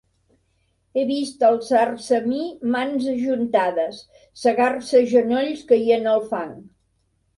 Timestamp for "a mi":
2.21-2.41